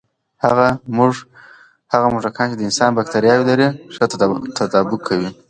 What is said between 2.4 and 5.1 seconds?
چې د انسان بکتریاوې لري، ښه تطابق